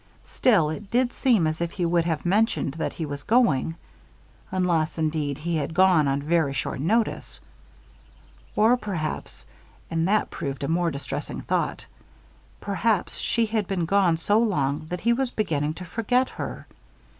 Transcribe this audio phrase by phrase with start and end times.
[0.25, 3.75] Still, it did seem as if he would have mentioned that he was going;
[4.49, 7.39] unless, indeed, he had gone on very short notice.
[8.55, 9.45] Or perhaps
[9.91, 11.85] and that proved a most distressing thought
[12.59, 16.65] perhaps she had been gone so long that he was beginning to forget her.